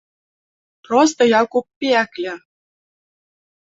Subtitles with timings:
[0.87, 2.33] Проста як у пекле.